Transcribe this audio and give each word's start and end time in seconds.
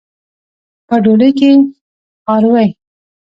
په 0.87 0.95
ډولۍ 1.03 1.31
کې 1.39 1.51
خاروئ. 2.23 2.69